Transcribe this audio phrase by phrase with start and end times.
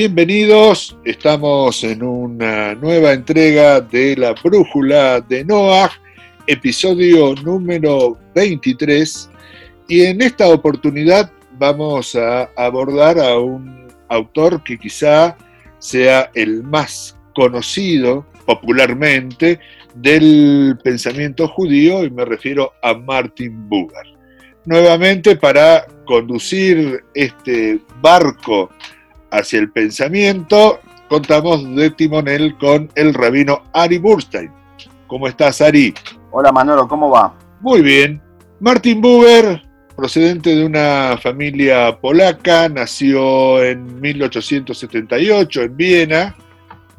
[0.00, 5.90] Bienvenidos, estamos en una nueva entrega de la Brújula de Noah,
[6.46, 9.28] episodio número 23,
[9.88, 15.36] y en esta oportunidad vamos a abordar a un autor que quizá
[15.80, 19.58] sea el más conocido popularmente
[19.96, 24.06] del pensamiento judío, y me refiero a Martin Buber.
[24.64, 28.70] Nuevamente para conducir este barco
[29.30, 34.50] hacia el pensamiento, contamos de timonel con el rabino Ari Burstein.
[35.06, 35.94] ¿Cómo estás, Ari?
[36.30, 37.34] Hola, Manolo, ¿cómo va?
[37.60, 38.20] Muy bien.
[38.60, 39.62] Martin Buber,
[39.96, 46.36] procedente de una familia polaca, nació en 1878 en Viena,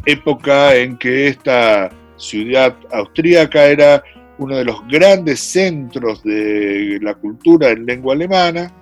[0.06, 4.04] época en que esta ciudad austríaca era
[4.38, 8.74] uno de los grandes centros de la cultura en lengua alemana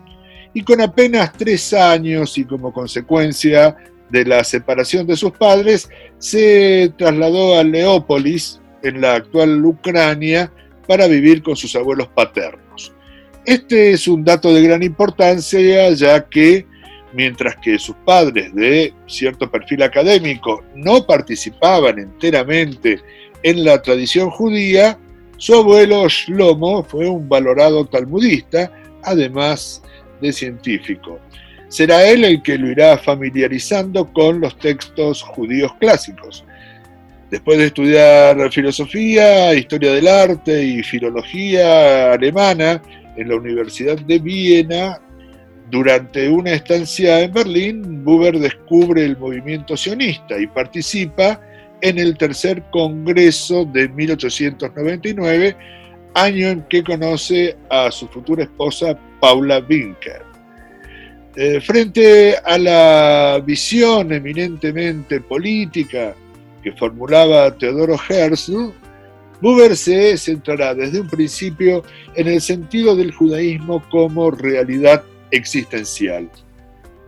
[0.54, 3.76] y con apenas tres años y como consecuencia
[4.10, 10.52] de la separación de sus padres, se trasladó a Leópolis, en la actual Ucrania,
[10.88, 12.94] para vivir con sus abuelos paternos.
[13.46, 16.66] Este es un dato de gran importancia, ya que
[17.14, 23.02] mientras que sus padres de cierto perfil académico no participaban enteramente
[23.44, 24.98] en la tradición judía,
[25.38, 28.72] su abuelo Shlomo fue un valorado talmudista,
[29.04, 29.82] además
[30.22, 31.20] de científico.
[31.70, 36.46] Será él el que lo irá familiarizando con los textos judíos clásicos.
[37.30, 42.82] Después de estudiar filosofía, historia del arte y filología alemana
[43.18, 45.00] en la Universidad de Viena,
[45.70, 51.42] durante una estancia en Berlín, Buber descubre el movimiento sionista y participa
[51.82, 55.58] en el tercer Congreso de 1899,
[56.18, 60.24] año en que conoce a su futura esposa Paula Winker.
[61.36, 66.16] Eh, frente a la visión eminentemente política
[66.64, 68.74] que formulaba Teodoro Herzl,
[69.40, 71.84] Buber se centrará desde un principio
[72.16, 76.28] en el sentido del judaísmo como realidad existencial.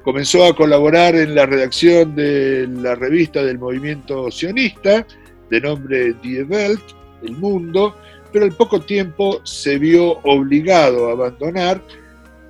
[0.03, 5.05] Comenzó a colaborar en la redacción de la revista del movimiento sionista,
[5.49, 6.83] de nombre Die Welt,
[7.23, 7.95] El Mundo,
[8.31, 11.81] pero al poco tiempo se vio obligado a abandonar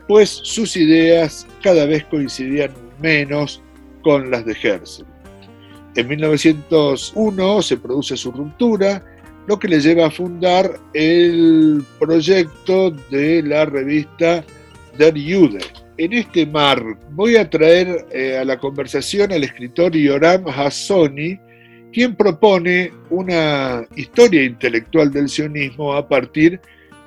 [0.08, 3.62] pues sus ideas cada vez coincidían menos
[4.02, 5.06] con las de Herzl.
[5.96, 9.04] En 1901 se produce su ruptura,
[9.48, 14.44] lo que le lleva a fundar el proyecto de la revista
[14.98, 15.60] Der Jude.
[15.98, 21.40] En este mar voy a traer eh, a la conversación al escritor Yoram Hassoni,
[21.94, 26.60] quien propone una historia intelectual del sionismo a partir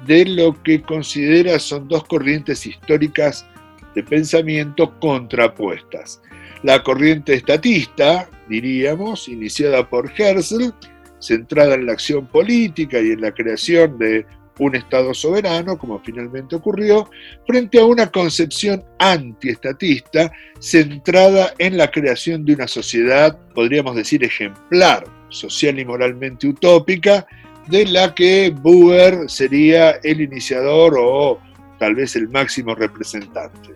[0.06, 3.47] de lo que considera son dos corrientes históricas
[3.94, 6.21] de pensamiento contrapuestas.
[6.62, 10.72] La corriente estatista, diríamos, iniciada por Herzl,
[11.19, 14.26] centrada en la acción política y en la creación de
[14.59, 17.09] un Estado soberano, como finalmente ocurrió,
[17.47, 20.31] frente a una concepción antiestatista
[20.61, 27.27] centrada en la creación de una sociedad, podríamos decir, ejemplar, social y moralmente utópica,
[27.69, 31.39] de la que Buber sería el iniciador o
[31.79, 33.75] tal vez el máximo representante.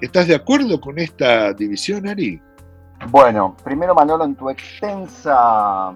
[0.00, 2.40] ¿Estás de acuerdo con esta división, Ari?
[3.08, 5.94] Bueno, primero Manolo, en tu extensa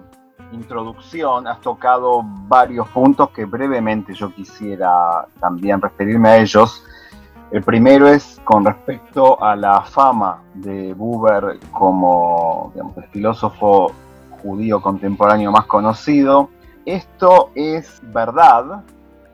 [0.51, 6.83] introducción has tocado varios puntos que brevemente yo quisiera también referirme a ellos.
[7.51, 13.91] El primero es con respecto a la fama de Buber como el filósofo
[14.41, 16.49] judío contemporáneo más conocido
[16.89, 18.83] esto es verdad,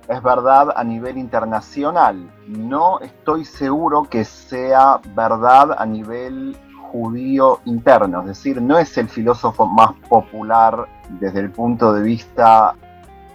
[0.09, 2.29] es verdad a nivel internacional.
[2.47, 6.57] No estoy seguro que sea verdad a nivel
[6.95, 12.73] judío interno, es decir, no es el filósofo más popular desde el punto de vista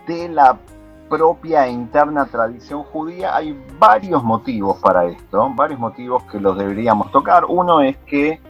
[0.06, 0.56] de la
[1.10, 3.36] propia e interna tradición judía.
[3.36, 7.44] Hay varios motivos para esto, varios motivos que los deberíamos tocar.
[7.46, 8.40] Uno es que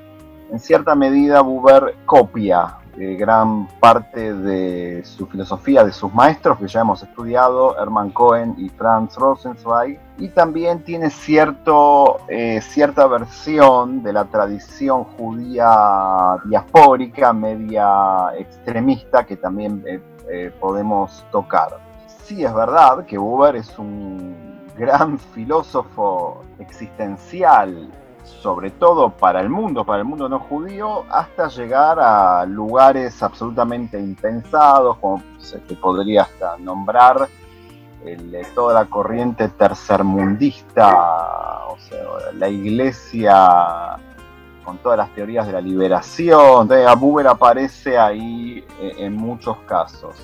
[0.53, 6.81] en cierta medida Buber copia gran parte de su filosofía, de sus maestros que ya
[6.81, 14.13] hemos estudiado, Hermann Cohen y Franz Rosenzweig, y también tiene cierto, eh, cierta versión de
[14.13, 21.79] la tradición judía diaspórica, media extremista, que también eh, eh, podemos tocar.
[22.25, 27.91] Sí es verdad que Buber es un gran filósofo existencial
[28.25, 33.99] sobre todo para el mundo, para el mundo no judío, hasta llegar a lugares absolutamente
[33.99, 37.29] impensados, como se podría hasta nombrar
[38.55, 41.99] toda la corriente tercermundista, o sea,
[42.35, 43.99] la iglesia
[44.65, 46.69] con todas las teorías de la liberación.
[46.99, 50.15] Buber aparece ahí eh, en muchos casos.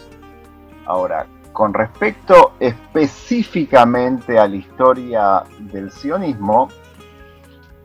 [0.86, 6.68] Ahora, con respecto específicamente a la historia del sionismo,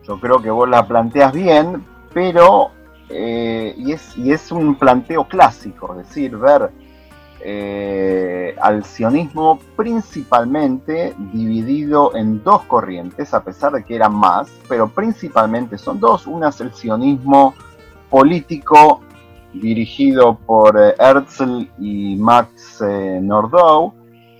[0.06, 2.70] yo creo que vos la planteas bien, pero,
[3.08, 6.70] eh, y, es, y es un planteo clásico, es decir, ver
[7.44, 14.86] eh, al sionismo principalmente dividido en dos corrientes, a pesar de que eran más, pero
[14.86, 16.28] principalmente son dos.
[16.28, 17.54] Una es el sionismo
[18.08, 19.00] político
[19.52, 23.92] dirigido por eh, Herzl y Max eh, Nordau,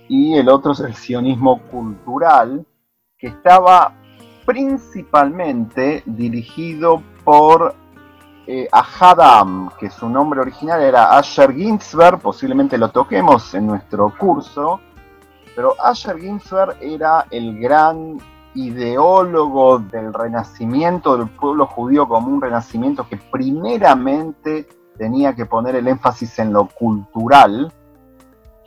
[0.07, 2.65] y el otro es el sionismo cultural,
[3.17, 3.95] que estaba
[4.45, 7.75] principalmente dirigido por
[8.45, 14.81] eh, Ahadam, que su nombre original era Asher Ginsberg, posiblemente lo toquemos en nuestro curso,
[15.55, 18.17] pero Asher Ginsberg era el gran
[18.55, 24.67] ideólogo del renacimiento del pueblo judío como un renacimiento que primeramente
[24.97, 27.71] tenía que poner el énfasis en lo cultural,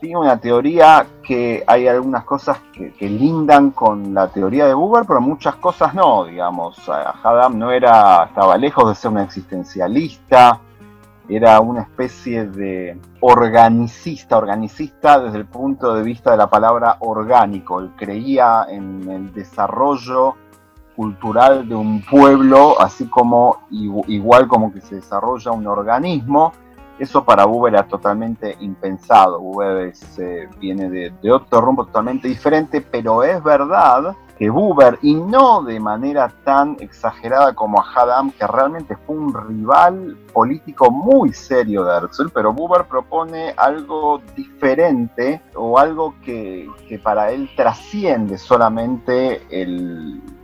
[0.00, 5.20] tiene una teoría que hay algunas cosas que, lindan con la teoría de Buber, pero
[5.20, 6.88] muchas cosas no, digamos.
[6.88, 10.60] Haddam no era, estaba lejos de ser un existencialista,
[11.28, 17.80] era una especie de organicista, organicista desde el punto de vista de la palabra orgánico.
[17.80, 20.36] Él creía en el desarrollo
[20.94, 26.52] cultural de un pueblo, así como igual como que se desarrolla un organismo
[26.98, 29.40] eso para Buber era totalmente impensado.
[29.40, 35.62] Buber eh, viene de, otro rumbo totalmente diferente, pero es verdad que Buber, y no
[35.62, 41.84] de manera tan exagerada como a Haddam, que realmente fue un rival político muy serio
[41.84, 46.68] de Herzl, pero Buber propone algo diferente o algo que,
[47.02, 49.40] para él trasciende solamente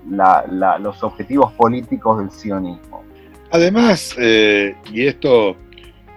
[0.06, 3.02] los objetivos políticos del sionismo.
[3.50, 5.56] Además, eh, y esto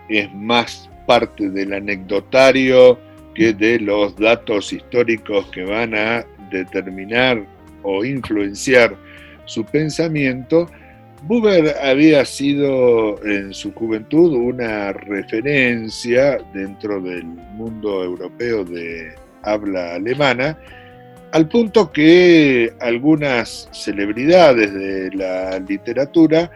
[0.09, 2.99] es más parte del anecdotario
[3.33, 7.45] que de los datos históricos que van a determinar
[7.83, 8.95] o influenciar
[9.45, 10.67] su pensamiento,
[11.23, 19.13] Buber había sido en su juventud una referencia dentro del mundo europeo de
[19.43, 20.57] habla alemana,
[21.31, 26.51] al punto que algunas celebridades de la literatura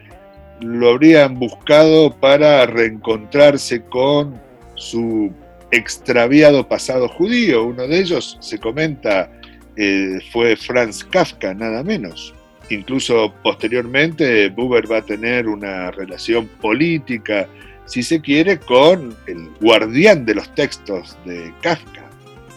[0.61, 4.39] lo habrían buscado para reencontrarse con
[4.75, 5.31] su
[5.71, 7.65] extraviado pasado judío.
[7.65, 9.31] Uno de ellos, se comenta,
[9.75, 12.33] eh, fue Franz Kafka, nada menos.
[12.69, 17.47] Incluso posteriormente Buber va a tener una relación política,
[17.85, 22.03] si se quiere, con el guardián de los textos de Kafka,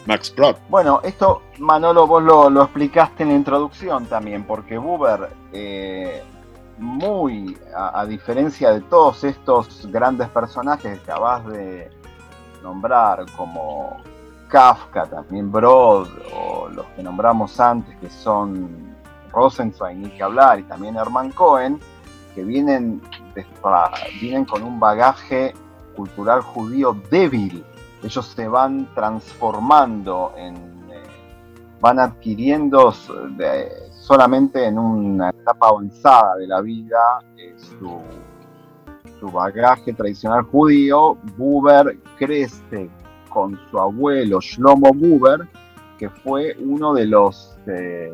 [0.05, 0.57] Max Brod.
[0.69, 6.21] Bueno, esto Manolo vos lo, explicaste en la introducción también, porque Buber eh,
[6.83, 11.89] muy, a, diferencia de todos estos grandes personajes que acabas de
[12.61, 13.97] nombrar, como
[14.49, 18.95] Kafka, también Brod, o los que nombramos antes, que son
[19.31, 21.79] Rosenzweig, ni que hablar, y también Herman Cohen,
[22.35, 23.01] que vienen,
[24.19, 25.53] vienen con un bagaje
[25.95, 27.63] cultural judío débil.
[28.03, 30.55] Ellos se van transformando en,
[30.91, 31.03] eh,
[31.79, 32.93] van adquiriendo
[33.91, 37.19] solamente en una etapa avanzada de la vida
[37.57, 38.01] su,
[39.19, 42.89] su bagaje tradicional judío, Buber crece
[43.29, 45.47] con su abuelo Shlomo Buber,
[45.97, 48.11] que fue uno de los eh,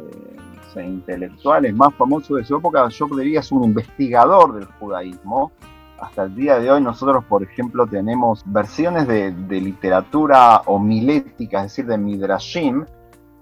[0.76, 5.52] intelectuales más famosos de su época, yo diría es un investigador del judaísmo.
[6.00, 11.64] Hasta el día de hoy nosotros, por ejemplo, tenemos versiones de, de literatura homilética, es
[11.64, 12.86] decir, de Midrashim,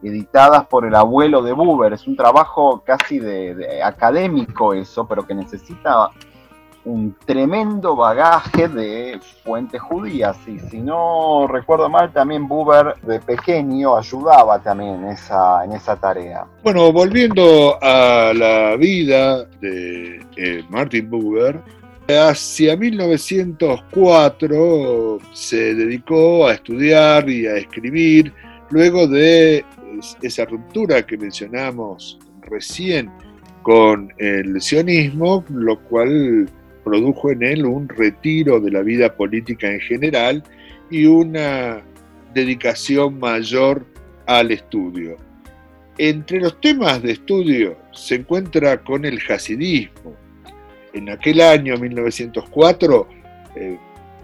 [0.03, 1.93] editadas por el abuelo de Buber.
[1.93, 6.09] Es un trabajo casi de, académico eso, pero que necesita
[6.85, 10.37] un tremendo bagaje de fuentes judías.
[10.47, 15.97] Y si no recuerdo mal, también Buber de pequeño ayudaba también en esa, en esa
[15.97, 16.45] tarea.
[16.63, 20.25] Bueno, volviendo a la vida de
[20.69, 21.61] Martin Buber,
[22.07, 28.31] hacia 1904 se dedicó a estudiar y a escribir
[28.69, 29.65] luego de
[30.21, 33.09] esa ruptura que mencionamos recién
[33.63, 36.49] con el sionismo, lo cual
[36.83, 40.43] produjo en él un retiro de la vida política en general
[40.89, 41.81] y una
[42.33, 43.85] dedicación mayor
[44.25, 45.17] al estudio.
[45.97, 50.15] Entre los temas de estudio se encuentra con el hasidismo.
[50.93, 53.07] En aquel año, 1904,
[53.55, 53.77] eh,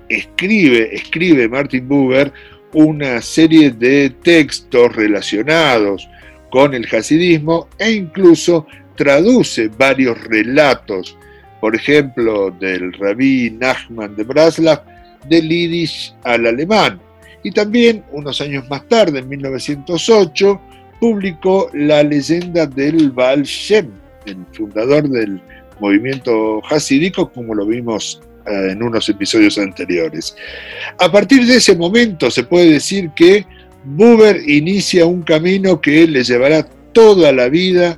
[0.08, 2.32] escribe, escribe Martin Buber
[2.74, 6.08] una serie de textos relacionados
[6.50, 11.18] con el hasidismo e incluso traduce varios relatos
[11.64, 14.84] por ejemplo, del rabí Nachman de Braslav,
[15.30, 17.00] del yiddish al alemán.
[17.42, 20.60] Y también, unos años más tarde, en 1908,
[21.00, 23.88] publicó La leyenda del Baal Shem,
[24.26, 25.42] el fundador del
[25.80, 30.36] movimiento hasídico, como lo vimos en unos episodios anteriores.
[31.00, 33.46] A partir de ese momento se puede decir que
[33.84, 37.98] Buber inicia un camino que le llevará toda la vida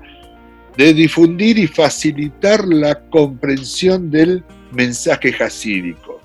[0.77, 6.21] de difundir y facilitar la comprensión del mensaje hasídico.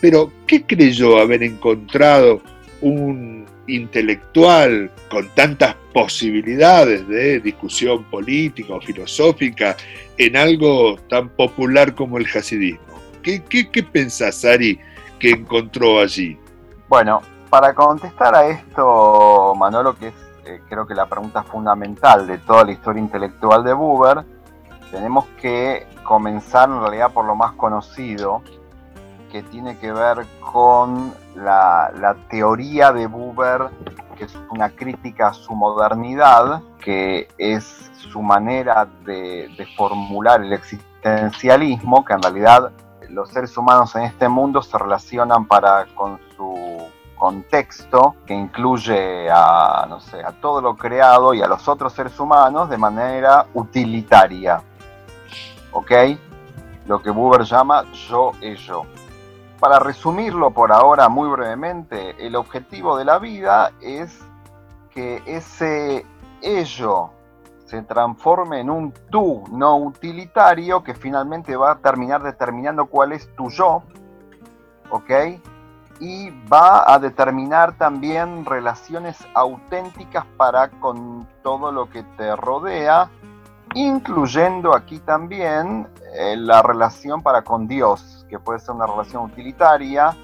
[0.00, 2.42] Pero, ¿qué creyó haber encontrado
[2.80, 9.76] un intelectual con tantas posibilidades de discusión política o filosófica
[10.16, 12.87] en algo tan popular como el hasidismo?
[13.22, 14.80] ¿Qué, qué, pensás, Ari,
[15.18, 16.38] que encontró allí?
[16.88, 17.20] Bueno,
[17.50, 22.64] para contestar a esto, Manolo, que es eh, creo que la pregunta fundamental de toda
[22.64, 24.24] la historia intelectual de Buber,
[24.90, 28.42] tenemos que comenzar en realidad por lo más conocido,
[29.30, 33.68] que tiene que ver con la, teoría de Buber,
[34.16, 40.54] que es una crítica a su modernidad, que es su manera de, de formular el
[40.54, 42.72] existencialismo, que en realidad
[43.10, 49.86] los seres humanos en este mundo se relacionan para con su contexto que incluye a,
[49.88, 54.62] no sé, a todo lo creado y a los otros seres humanos de manera utilitaria.
[55.72, 55.92] ¿Ok?
[56.86, 58.82] Lo que Buber llama yo-ello.
[59.60, 64.20] Para resumirlo por ahora muy brevemente, el objetivo de la vida es
[64.94, 66.06] que ese
[66.40, 67.10] ello
[67.68, 73.28] se transforme en un tú no utilitario que finalmente va a terminar determinando cuál es
[73.36, 73.82] tu yo,
[74.90, 75.10] ¿ok?
[76.00, 83.10] y va a determinar también relaciones auténticas para con todo lo que te rodea,
[83.74, 90.16] incluyendo aquí también eh, la relación para con Dios, que puede ser una relación utilitaria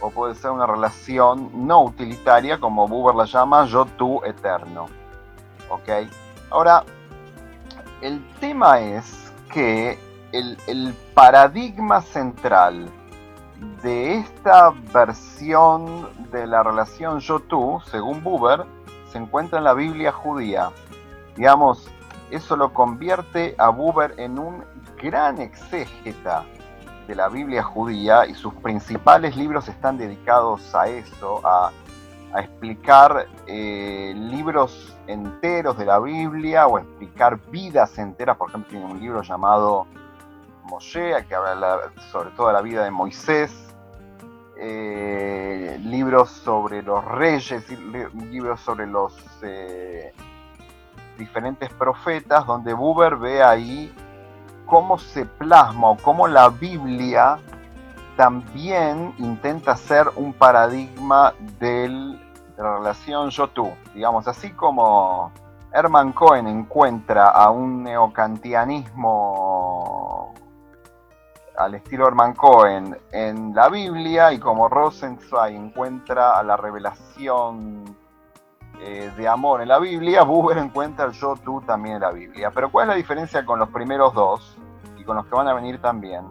[0.00, 4.86] o puede ser una relación no utilitaria, como Buber la llama yo tú eterno.
[5.70, 5.88] ¿Ok?
[6.54, 6.84] Ahora,
[8.00, 9.98] el tema es que
[10.30, 12.88] el, paradigma central
[13.82, 18.66] de esta versión de la relación yo-tú, según Buber,
[19.10, 20.70] se encuentra en la Biblia judía.
[21.34, 21.90] Digamos,
[22.30, 24.64] eso lo convierte a Buber en un
[25.02, 26.44] gran exégeta
[27.08, 31.72] de la Biblia judía y sus principales libros están dedicados a eso, a,
[32.40, 38.36] explicar eh, libros enteros de la Biblia o explicar vidas enteras.
[38.36, 39.86] Por ejemplo, tiene un libro llamado
[40.64, 43.52] Moshe, que habla sobre toda la vida de Moisés,
[44.58, 47.64] eh, libros sobre los reyes,
[48.30, 50.12] libros sobre los eh,
[51.18, 53.92] diferentes profetas, donde Buber ve ahí
[54.66, 57.38] cómo se plasma o cómo la Biblia
[58.16, 61.34] también intenta ser un paradigma
[62.56, 63.70] de la relación yo-tú.
[63.94, 65.32] Digamos, así como
[65.72, 70.34] Hermann Cohen encuentra a un neocantianismo
[71.56, 77.96] al estilo Herman Cohen en la Biblia y como Rosenzweig encuentra a la revelación
[78.80, 82.50] eh, de amor en la Biblia, Buber encuentra el yo, tú también en la Biblia.
[82.52, 84.56] Pero ¿cuál es la diferencia con los primeros dos
[84.98, 86.24] y con los que van a venir también?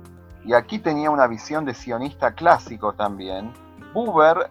[0.46, 3.53] Y aquí tenía una visión de sionista clásico también.
[3.94, 4.50] Buber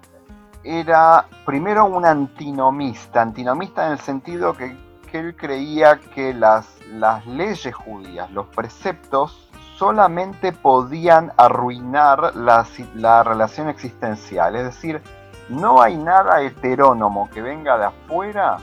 [0.64, 4.76] era primero un antinomista, antinomista en el sentido que,
[5.12, 14.54] él creía que las, las leyes judías, los preceptos, solamente podían arruinar la, relación existencial.
[14.56, 15.02] Es decir,
[15.48, 18.58] no hay nada heterónomo que venga de afuera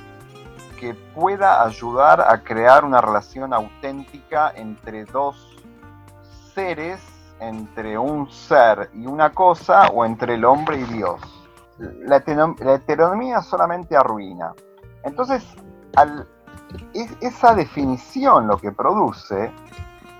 [0.80, 5.58] que pueda ayudar a crear una relación auténtica entre dos
[6.56, 7.02] seres,
[7.42, 11.39] entre un ser y una cosa, o entre el hombre y Dios.
[11.80, 14.54] La, heteronomía solamente arruina.
[15.04, 15.46] Entonces,
[17.22, 19.52] esa definición lo que produce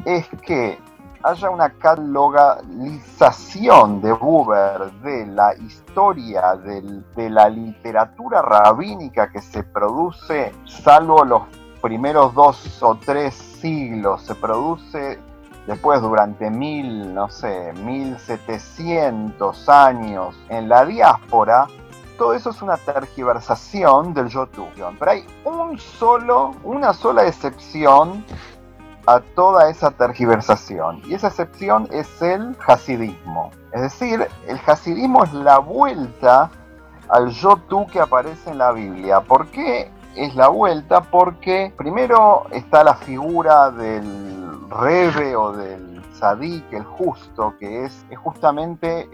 [0.06, 0.80] es que
[1.24, 10.54] haya una catalogalización de Buber de la historia de la literatura rabínica que se produce,
[10.66, 11.42] salvo los
[11.82, 15.20] primeros dos o tres siglos, se produce
[15.70, 21.68] después durante mil, no sé, mil setecientos años en la diáspora,
[22.18, 24.72] todo eso es una tergiversación del youtube.
[24.98, 28.26] Pero hay un solo, una sola excepción
[29.06, 31.04] a toda esa tergiversación.
[31.06, 33.52] Y esa excepción es el hasidismo.
[33.72, 36.50] Es decir, el hasidismo es la vuelta
[37.10, 39.22] al yo tú que aparece en la Biblia.
[39.22, 41.02] ¿Por qué es la vuelta?
[41.02, 45.90] Porque primero está la figura del rebe o del
[46.20, 49.08] Sadik, el justo, que es, justamente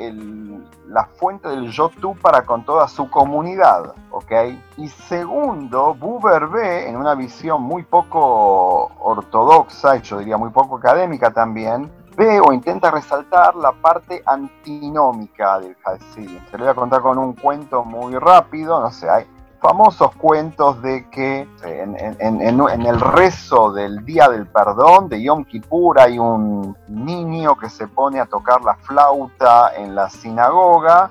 [0.88, 4.32] la fuente del yo para con toda su comunidad, ¿ok?
[4.78, 11.32] Y segundo, Buber ve en una visión muy poco ortodoxa, yo diría muy poco académica
[11.32, 16.40] también, ve o intenta resaltar la parte antinómica del Hasidim.
[16.50, 19.26] Se lo voy a contar con un cuento muy rápido, no sé, hay
[19.60, 26.20] famosos cuentos de que en, el rezo del Día del Perdón, de Yom Kippur, hay
[26.20, 31.10] un niño que se pone a tocar la flauta en la sinagoga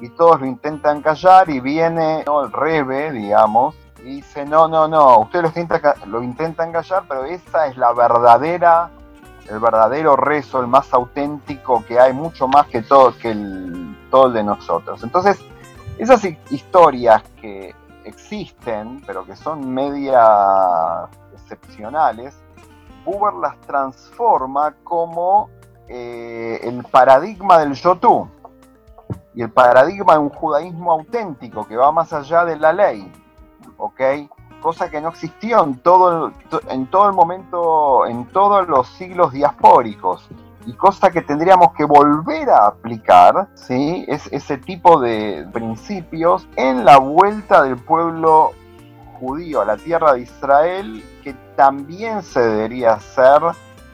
[0.00, 5.18] y todos lo intentan callar y viene el rebe, digamos, y dice, no, no, no,
[5.20, 8.90] ustedes lo lo intentan callar, pero esa es la verdadera
[9.50, 14.26] el verdadero rezo, el más auténtico que hay, mucho más que todo, que el, todo
[14.26, 15.02] el de nosotros.
[15.02, 15.38] Entonces,
[15.98, 17.74] esas historias que
[18.04, 22.36] existen, pero que son media excepcionales,
[23.04, 25.48] Buber las transforma como
[25.88, 28.28] eh, el paradigma del Yotú
[29.34, 33.10] y el paradigma de un judaísmo auténtico que va más allá de la ley.
[33.78, 34.00] ¿ok?
[34.60, 36.32] cosa que no existió en todo,
[36.68, 40.28] en todo el momento, en todos los siglos diaspóricos,
[40.66, 44.04] y cosa que tendríamos que volver a aplicar, ¿sí?
[44.08, 48.52] es ese tipo de principios en la vuelta del pueblo
[49.18, 53.40] judío a la tierra de Israel, que también se debería hacer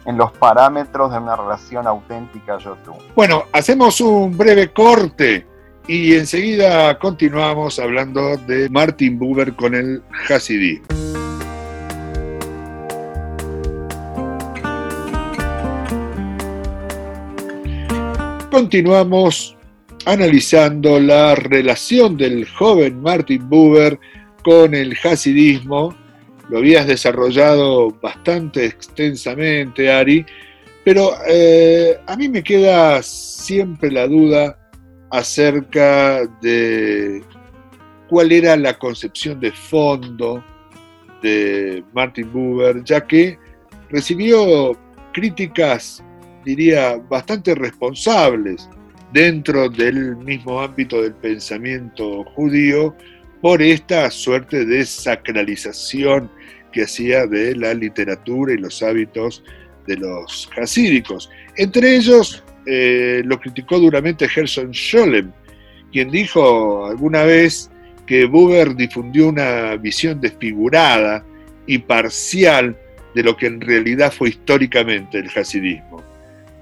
[0.05, 2.93] en los parámetros de una relación auténtica yo-tú.
[3.15, 5.47] Bueno, hacemos un breve corte
[5.87, 10.83] y enseguida continuamos hablando de Martin Buber con el Hasidí.
[18.55, 19.57] Continuamos
[20.07, 23.99] analizando la relación del joven Martin Buber
[24.45, 25.93] con el hasidismo.
[26.51, 30.25] Lo habías desarrollado bastante extensamente, Ari,
[30.85, 34.57] pero eh, a mí me queda siempre la duda
[35.11, 37.25] acerca de
[38.09, 40.45] cuál era la concepción de fondo
[41.25, 43.37] de Martin Buber, ya que
[43.91, 44.79] recibió
[45.13, 46.05] críticas,
[46.45, 48.69] diría, bastante responsables
[49.13, 52.95] dentro del mismo ámbito del pensamiento judío
[53.41, 56.31] por esta suerte de sacralización
[56.73, 59.45] que hacía de la literatura y los hábitos
[59.87, 61.31] de los hasídicos.
[61.57, 65.31] Entre ellos, eh, lo criticó duramente Gerson Scholem,
[65.93, 67.71] quien dijo alguna vez
[68.07, 71.25] que Buber difundió una visión desfigurada
[71.67, 72.77] y parcial
[73.15, 76.03] de lo que en realidad fue históricamente el hasidismo.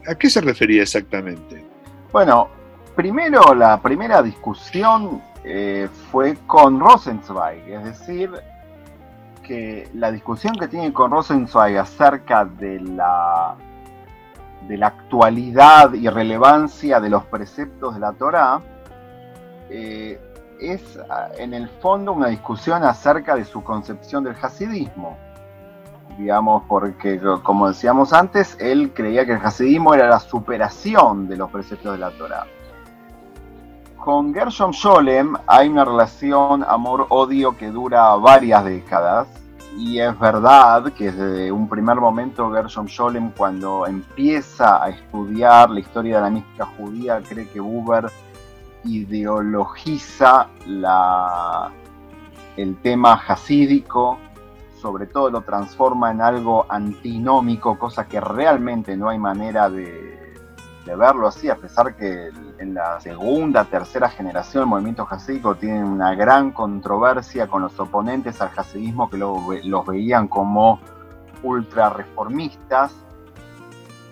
[0.06, 1.64] ¿A qué se refería exactamente?
[2.12, 2.48] Bueno,
[2.96, 8.30] primero la primera discusión eh, fue con Rosenzweig, es decir,
[9.42, 13.56] que la discusión que tiene con Rosenzweig acerca de la
[14.68, 18.60] de la actualidad y relevancia de los preceptos de la Torá,
[19.68, 20.20] eh,
[20.60, 20.98] es
[21.38, 25.18] en el fondo una discusión acerca de su concepción del hasidismo.
[26.18, 31.50] Digamos, porque como decíamos antes, él creía que el hasidismo era la superación de los
[31.50, 32.46] preceptos de la Torá.
[33.96, 39.28] Con Gershom Scholem hay una relación amor-odio que dura varias décadas
[39.76, 45.80] y es verdad que desde un primer momento Gershom Scholem cuando empieza a estudiar la
[45.80, 48.10] historia de la mística judía cree que Buber
[48.84, 51.70] ideologiza la,
[52.56, 54.18] el tema hasídico,
[54.82, 60.34] sobre todo lo transforma en algo antinómico, cosa que realmente no hay manera de,
[60.84, 66.16] verlo así, a pesar que en la segunda, tercera generación el movimiento hasídico tiene una
[66.16, 70.80] gran controversia con los oponentes al hasidismo que los veían como
[71.44, 72.92] ultra reformistas,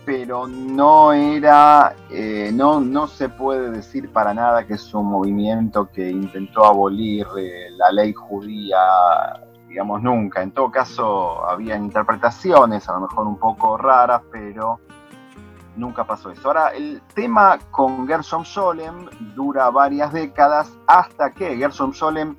[0.05, 5.89] pero no era, eh, no, no se puede decir para nada que es un movimiento
[5.93, 8.79] que intentó abolir eh, la ley judía,
[9.71, 10.43] digamos, nunca.
[10.43, 14.81] En todo caso, había interpretaciones, a lo mejor un poco raras, pero
[15.77, 16.49] nunca pasó eso.
[16.49, 19.07] Ahora, el tema con Gershom Solem
[19.37, 22.37] dura varias décadas hasta que Gershom Solem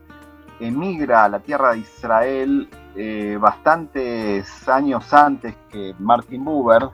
[0.59, 6.89] emigra a la tierra de Israel eh, bastantes años antes que Martin Buber.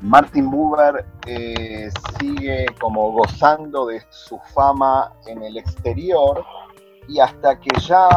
[0.00, 6.44] Martin Buber eh, sigue como gozando de su fama en el exterior
[7.08, 8.08] y hasta que ya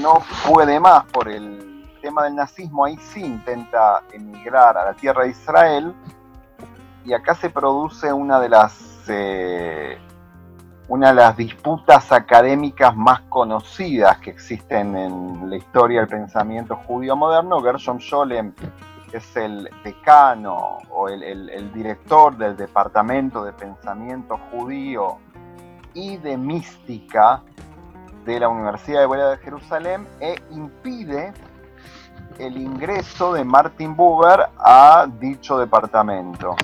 [0.00, 5.24] no puede más por el tema del nazismo, ahí sí intenta emigrar a la tierra
[5.24, 5.94] de Israel
[7.04, 9.98] y acá se produce una de las eh,
[10.88, 17.14] una de las disputas académicas más conocidas que existen en la historia del pensamiento judío
[17.14, 17.60] moderno.
[17.60, 18.54] Gershom Scholem
[19.12, 25.18] es el decano o el, director del Departamento de Pensamiento Judío
[25.92, 27.42] y de Mística
[28.28, 31.32] de la Universidad Hebrea de Jerusalén e impide
[32.38, 36.54] el ingreso de Martin Buber a dicho departamento.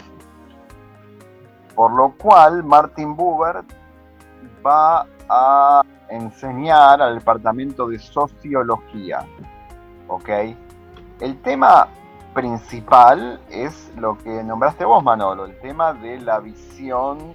[1.74, 3.64] Por lo cual Martin Buber
[4.64, 9.26] va a enseñar al departamento de sociología.
[10.08, 10.28] ¿Ok?
[11.20, 11.88] El tema
[12.34, 17.34] principal es lo que nombraste vos, Manolo, el tema de la visión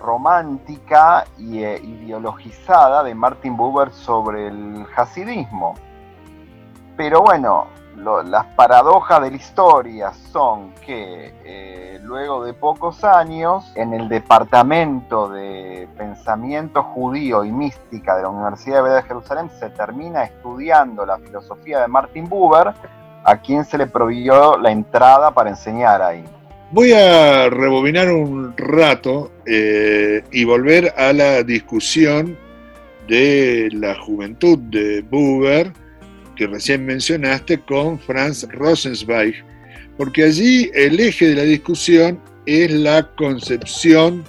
[0.00, 5.74] romántica y eh, ideologizada de Martin Buber sobre el hasidismo.
[6.96, 13.92] Pero bueno, las paradojas de la historia son que eh, luego de pocos años, en
[13.92, 21.04] el Departamento de Pensamiento Judío y Mística de la Universidad de Jerusalén se termina estudiando
[21.04, 22.74] la filosofía de Martin Buber,
[23.24, 26.24] a quien se le prohibió la entrada para enseñar ahí.
[26.72, 32.38] Voy a rebobinar un rato eh, y volver a la discusión
[33.08, 35.72] de la juventud de Buber,
[36.36, 39.34] que recién mencionaste, con Franz Rosenzweig,
[39.96, 44.24] porque allí el eje de la discusión es la concepción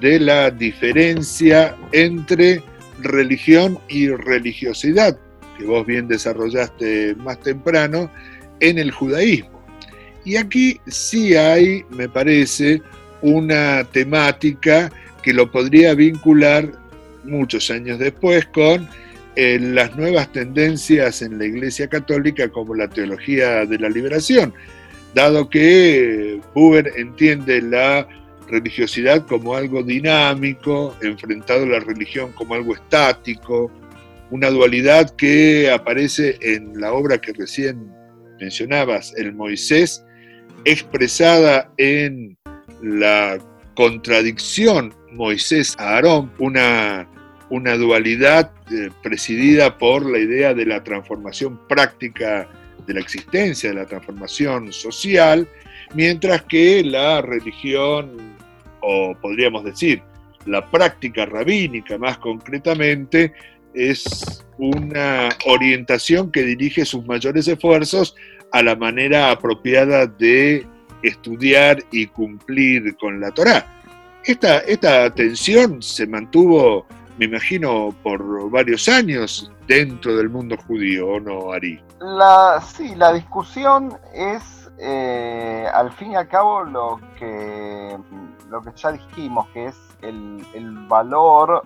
[0.00, 2.64] de la diferencia entre
[2.98, 5.16] religión y religiosidad,
[5.56, 8.10] que vos bien desarrollaste más temprano,
[8.58, 9.55] en el judaísmo.
[10.26, 12.82] Y aquí sí hay, me parece,
[13.22, 14.90] una temática
[15.22, 16.72] que lo podría vincular
[17.22, 18.88] muchos años después con
[19.36, 24.52] eh, las nuevas tendencias en la Iglesia Católica como la teología de la liberación,
[25.14, 28.08] dado que Buber entiende la
[28.48, 33.70] religiosidad como algo dinámico, enfrentado a la religión como algo estático,
[34.32, 37.92] una dualidad que aparece en la obra que recién
[38.40, 40.02] mencionabas, el Moisés,
[40.66, 42.36] expresada en
[42.82, 43.38] la
[43.74, 47.08] contradicción Moisés-Aarón, una,
[47.50, 52.48] una dualidad eh, presidida por la idea de la transformación práctica
[52.84, 55.48] de la existencia, de la transformación social,
[55.94, 58.36] mientras que la religión,
[58.80, 60.02] o podríamos decir,
[60.46, 63.32] la práctica rabínica más concretamente,
[63.72, 68.16] es una orientación que dirige sus mayores esfuerzos
[68.56, 70.66] a la manera apropiada de
[71.02, 73.66] estudiar y cumplir con la Torá.
[74.24, 76.86] Esta, esta tensión se mantuvo,
[77.18, 81.80] me imagino, por varios años dentro del mundo judío, ¿o no, Ari?
[82.00, 87.96] La, sí, la discusión es, eh, al fin y al cabo, lo que,
[88.48, 90.44] lo que ya dijimos, que es el,
[90.88, 91.62] valor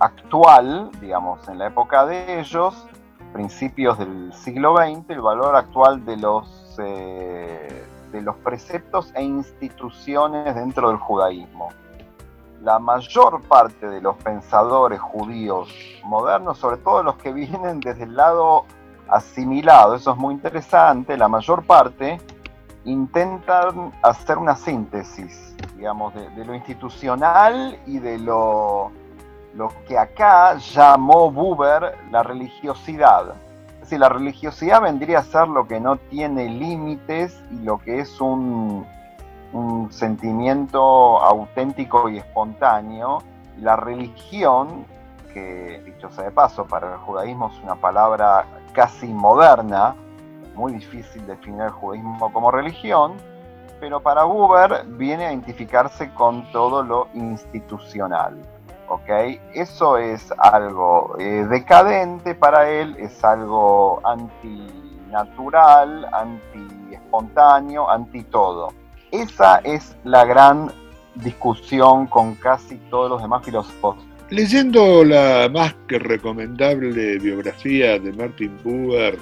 [0.00, 2.86] actual, digamos, en la época de ellos,
[3.32, 10.54] principios del siglo XX, el valor actual de los, eh, de los preceptos e instituciones
[10.54, 11.68] dentro del judaísmo.
[12.62, 15.72] La mayor parte de los pensadores judíos
[16.04, 18.66] modernos, sobre todo los que vienen desde el lado
[19.08, 22.20] asimilado, eso es muy interesante, la mayor parte
[22.84, 28.92] intentan hacer una síntesis, digamos, de, lo institucional y de lo,
[29.54, 33.34] lo que acá llamó Buber la religiosidad.
[33.74, 38.00] Es decir, la religiosidad vendría a ser lo que no tiene límites y lo que
[38.00, 38.86] es un,
[39.90, 40.80] sentimiento
[41.20, 43.18] auténtico y espontáneo.
[43.58, 44.86] La religión,
[45.34, 49.96] que dicho sea de paso, para el judaísmo es una palabra casi moderna,
[50.54, 53.14] muy difícil definir el judaísmo como religión,
[53.80, 58.36] pero para Buber viene a identificarse con todo lo institucional.
[58.90, 59.08] ¿Ok?
[59.54, 68.74] Eso es algo eh, decadente para él, es algo antinatural, anti espontáneo, anti todo.
[69.10, 70.70] Esa es la gran
[71.14, 73.96] discusión con casi todos los demás filósofos.
[74.28, 79.18] Leyendo la más que recomendable biografía de Martin Buber,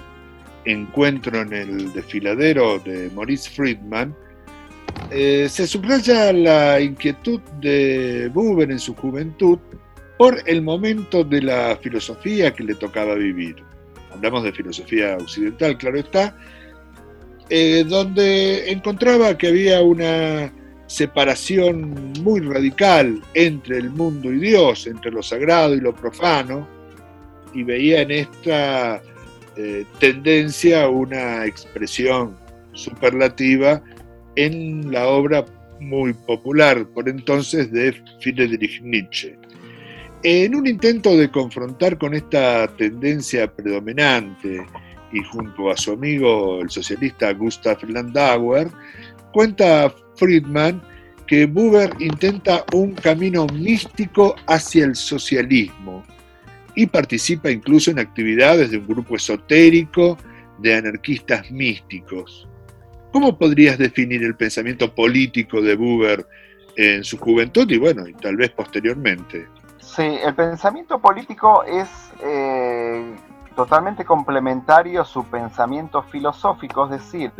[0.64, 4.14] Encuentro en el desfiladero de Maurice Friedman,
[5.10, 9.58] eh, se subraya la inquietud de Buber en su juventud
[10.18, 13.56] por el momento de la filosofía que le tocaba vivir.
[14.12, 16.36] Hablamos de filosofía occidental, claro está,
[17.48, 20.52] eh, donde encontraba que había una
[20.86, 26.66] separación muy radical entre el mundo y Dios, entre lo sagrado y lo profano,
[27.54, 29.00] y veía en esta
[29.56, 32.36] eh, tendencia una expresión
[32.72, 33.82] superlativa
[34.38, 35.44] en la obra
[35.80, 39.36] muy popular por entonces de Friedrich Nietzsche.
[40.22, 44.64] En un intento de confrontar con esta tendencia predominante
[45.12, 48.68] y junto a su amigo el socialista Gustav Landauer,
[49.32, 50.80] cuenta Friedman
[51.26, 56.04] que Buber intenta un camino místico hacia el socialismo
[56.76, 60.16] y participa incluso en actividades de un grupo esotérico
[60.58, 62.47] de anarquistas místicos.
[63.12, 66.26] ¿Cómo podrías definir el pensamiento político de Buber
[66.76, 69.48] en su juventud y bueno, y tal vez posteriormente?
[69.78, 71.88] Sí, el pensamiento político es
[72.22, 73.16] eh,
[73.56, 77.32] totalmente complementario a su pensamiento filosófico, es decir,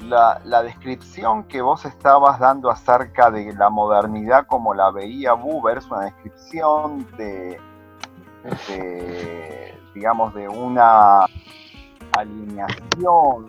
[0.00, 5.86] la, descripción que vos estabas dando acerca de la modernidad como la veía Buber es
[5.86, 7.60] una descripción de,
[9.94, 11.26] digamos, de una
[12.12, 13.48] alineación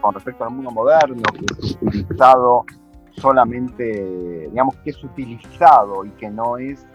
[0.00, 2.64] con respecto al mundo moderno que es utilizado
[3.12, 6.86] solamente, digamos, que es utilizado y que no es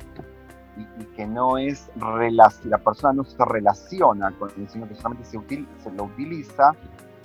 [0.77, 5.39] y, que no es la persona no se relaciona con sino que solamente se,
[5.77, 6.73] se lo utiliza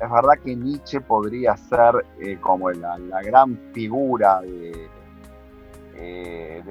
[0.00, 4.88] es verdad que Nietzsche podría ser eh, como la, gran figura de,
[5.96, 6.62] eh,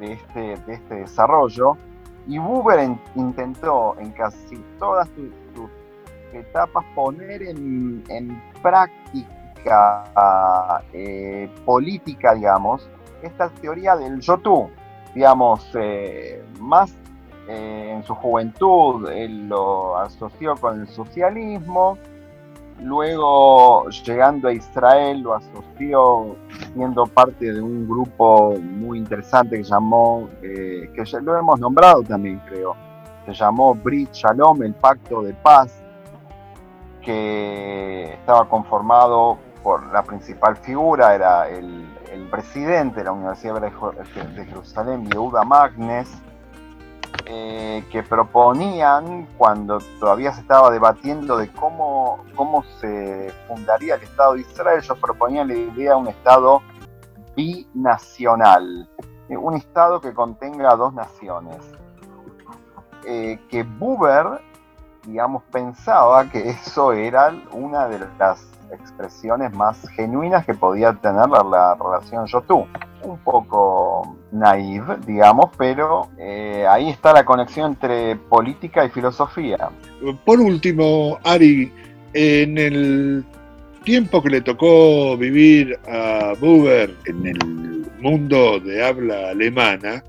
[0.00, 1.76] este, de, este, desarrollo,
[2.26, 5.28] y Buber intentó en casi todas sus,
[6.32, 10.04] etapas poner en, práctica
[10.92, 12.88] eh, política, digamos,
[13.22, 14.70] esta teoría del yo-tú,
[15.14, 15.70] digamos,
[16.58, 16.94] más
[17.48, 21.98] en su juventud él lo asoció con el socialismo,
[22.82, 26.36] Luego, llegando a Israel, lo asoció
[26.72, 32.02] siendo parte de un grupo muy interesante que llamó, eh, que ya lo hemos nombrado
[32.02, 32.74] también, creo,
[33.26, 35.82] se llamó Brit Shalom, el Pacto de Paz,
[37.02, 41.86] que estaba conformado por la principal figura, era el,
[42.30, 46.08] presidente de la Universidad de Jerusalén, Yehuda Magnes,
[47.26, 54.34] eh, que proponían cuando todavía se estaba debatiendo de cómo, cómo se fundaría el Estado
[54.34, 56.62] de Israel, ellos proponían la idea de un Estado
[57.36, 58.88] binacional,
[59.28, 61.56] eh, un Estado que contenga dos naciones.
[63.04, 64.40] Eh, que Buber,
[65.06, 71.74] digamos, pensaba que eso era una de las expresiones más genuinas que podía tener la,
[71.74, 72.66] relación yo-tú.
[73.02, 79.70] Un poco naive, digamos, pero eh, ahí está la conexión entre política y filosofía.
[80.24, 81.72] Por último, Ari,
[82.12, 83.24] en el
[83.84, 90.04] tiempo que le tocó vivir a Buber en el mundo de habla alemana,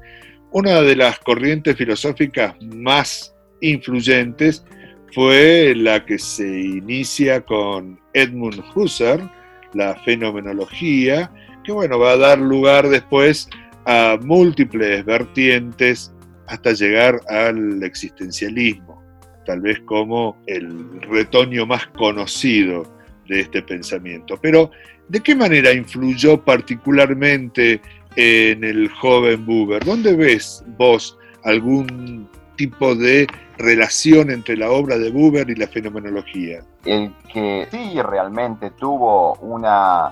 [0.52, 4.66] una de las corrientes filosóficas más influyentes
[5.14, 9.30] fue la que se inicia con Edmund Husserl,
[9.74, 11.32] la fenomenología,
[11.64, 13.50] que bueno, va a dar lugar después
[13.86, 16.14] a múltiples vertientes
[16.48, 19.02] hasta llegar al existencialismo,
[19.46, 22.84] tal vez como el retoño más conocido
[23.28, 24.38] de este pensamiento.
[24.42, 24.72] Pero,
[25.08, 27.82] ¿de qué manera influyó particularmente
[28.16, 29.84] en el joven Buber?
[29.84, 36.62] ¿Dónde ves vos algún tipo de relación entre la obra de Buber y la fenomenología?
[36.86, 40.12] El que sí realmente tuvo una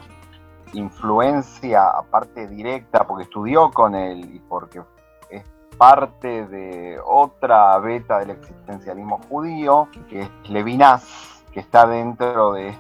[0.74, 4.82] influencia, aparte directa, porque estudió con él y porque
[5.30, 5.44] es
[5.78, 12.76] parte de otra beta del existencialismo judío, que es Levinas, que está dentro de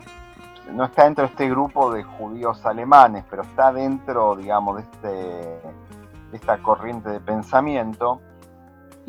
[0.74, 5.08] no está dentro de este grupo de judíos alemanes, pero está dentro, digamos, de, este,
[5.08, 8.22] de esta corriente de pensamiento,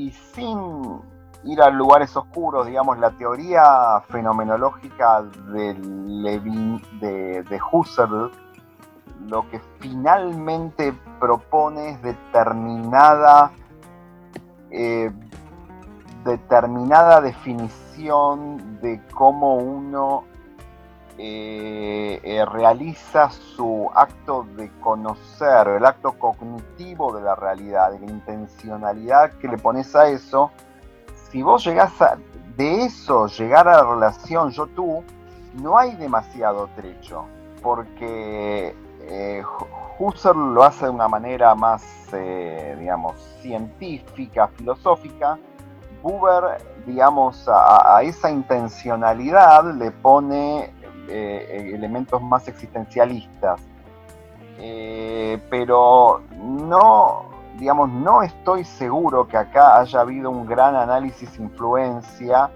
[0.01, 1.03] y sin
[1.45, 8.31] ir a lugares oscuros, digamos, la teoría fenomenológica de, Levin, de, Husserl,
[9.29, 13.53] lo que finalmente propone es determinada,
[14.71, 15.11] eh,
[16.25, 20.25] determinada definición de cómo uno
[21.23, 28.07] eh, eh, realiza su acto de conocer, el acto cognitivo de la realidad, de la
[28.07, 30.51] intencionalidad que le pones a eso,
[31.31, 32.17] si vos llegás a,
[32.57, 35.05] de eso, llegar a la relación yo-tú,
[35.57, 37.27] no hay demasiado trecho,
[37.61, 39.43] porque eh,
[39.99, 41.85] Husserl lo hace de una manera más,
[42.79, 45.39] digamos, científica, filosófica,
[46.03, 50.73] Buber, digamos, a, esa intencionalidad le pone
[51.11, 53.61] eh, elementos más existencialistas.
[54.59, 62.51] Eh, pero no, digamos, no estoy seguro que acá haya habido un gran análisis influencia,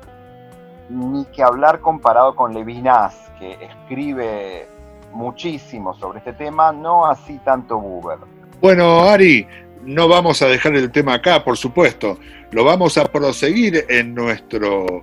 [0.90, 4.68] ni que hablar comparado con Levinas, que escribe
[5.12, 8.18] muchísimo sobre este tema, no así tanto Buber.
[8.60, 9.46] Bueno, Ari,
[9.82, 12.18] no vamos a dejar el tema acá, por supuesto.
[12.50, 15.00] Lo vamos a proseguir en nuestro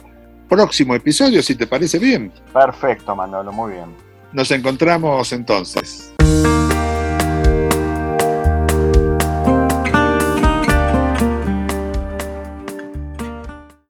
[0.51, 2.29] próximo episodio, si te parece bien.
[2.51, 3.95] Perfecto, Manolo, muy bien.
[4.33, 6.13] Nos encontramos entonces.